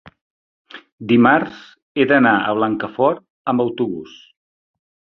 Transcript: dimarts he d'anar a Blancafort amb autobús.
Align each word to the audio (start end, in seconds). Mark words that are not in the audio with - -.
dimarts 1.11 1.61
he 2.01 2.07
d'anar 2.13 2.33
a 2.49 2.57
Blancafort 2.63 3.25
amb 3.55 3.69
autobús. 3.71 4.21